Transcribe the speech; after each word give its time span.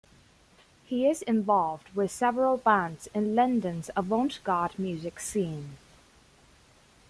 He 0.83 1.07
is 1.07 1.21
involved 1.21 1.93
with 1.95 2.09
several 2.09 2.57
bands 2.57 3.07
in 3.13 3.35
London's 3.35 3.91
avant-garde 3.95 4.79
music 4.79 5.19
scene. 5.19 5.77